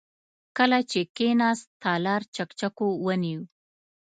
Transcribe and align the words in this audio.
کله 0.57 0.79
چې 0.91 0.99
کېناست، 1.15 1.65
تالار 1.83 2.21
چکچکو 2.35 2.87
ونيو. 3.05 3.41